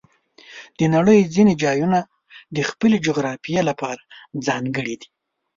د 0.77 0.79
نړۍ 0.95 1.19
ځینې 1.35 1.53
ځایونه 1.63 1.99
د 2.55 2.57
خپلې 2.69 2.97
جغرافیې 3.07 3.61
لپاره 3.69 4.01
ځانګړي 4.47 4.95
دي. 5.01 5.07